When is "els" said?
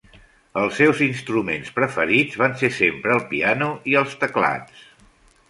0.61-0.77, 4.03-4.19